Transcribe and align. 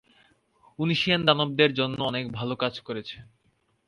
ঊশিয়ান 0.79 1.21
দানবদের 1.25 1.71
জন্য 1.73 1.97
অনেক 2.03 2.25
ভালো 2.31 2.53
কাজ 2.55 2.73
করেছে। 2.79 3.17